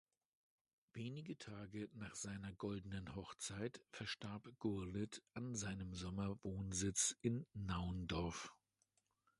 [0.93, 8.51] Wenige Tage nach seiner Goldenen Hochzeit verstarb Gurlitt an seinem Sommerwohnsitz in Naundorf.